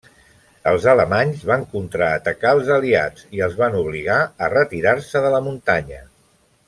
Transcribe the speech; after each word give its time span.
Els 0.69 0.85
alemanys 0.93 1.43
van 1.49 1.65
contraatacar 1.73 2.53
als 2.53 2.71
aliats 2.77 3.27
i 3.41 3.45
els 3.49 3.59
van 3.61 3.77
obligar 3.83 4.19
a 4.47 4.51
retirar-se 4.55 5.23
de 5.27 5.33
la 5.37 5.43
muntanya. 5.51 6.01